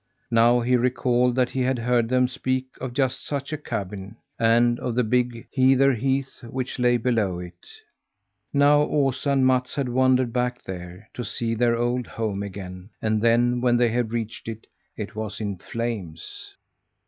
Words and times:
Now 0.31 0.61
he 0.61 0.75
recalled 0.75 1.35
that 1.35 1.51
he 1.51 1.61
had 1.61 1.77
heard 1.77 2.09
them 2.09 2.27
speak 2.27 2.65
of 2.81 2.91
just 2.91 3.23
such 3.23 3.53
a 3.53 3.57
cabin, 3.59 4.15
and 4.39 4.79
of 4.79 4.95
the 4.95 5.03
big 5.03 5.47
heather 5.55 5.93
heath 5.93 6.41
which 6.43 6.79
lay 6.79 6.97
below 6.97 7.37
it. 7.37 7.67
Now 8.51 8.81
Osa 8.81 9.29
and 9.33 9.45
Mats 9.45 9.75
had 9.75 9.89
wandered 9.89 10.33
back 10.33 10.63
there 10.63 11.07
to 11.13 11.23
see 11.23 11.53
their 11.53 11.77
old 11.77 12.07
home 12.07 12.41
again, 12.41 12.89
and 12.99 13.21
then, 13.21 13.61
when 13.61 13.77
they 13.77 13.89
had 13.89 14.11
reached 14.11 14.47
it, 14.47 14.65
it 14.97 15.15
was 15.15 15.39
in 15.39 15.57
flames. 15.57 16.55